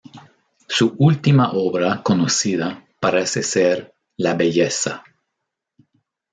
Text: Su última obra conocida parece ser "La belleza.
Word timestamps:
Su 0.67 0.95
última 0.97 1.51
obra 1.53 2.01
conocida 2.01 2.87
parece 2.99 3.43
ser 3.43 3.93
"La 4.17 4.33
belleza. 4.33 5.03